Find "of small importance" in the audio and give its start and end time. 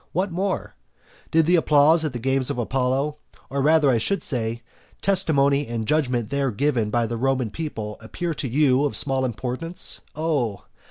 8.85-10.01